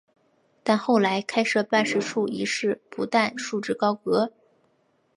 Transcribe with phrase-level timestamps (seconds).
[0.63, 4.33] 但后来开设办事处一事不但束之高阁。